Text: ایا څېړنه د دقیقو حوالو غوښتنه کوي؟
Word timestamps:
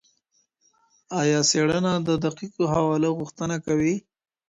ایا 1.21 1.39
څېړنه 1.49 1.93
د 2.07 2.09
دقیقو 2.25 2.63
حوالو 2.73 3.09
غوښتنه 3.19 3.55
کوي؟ 3.65 3.95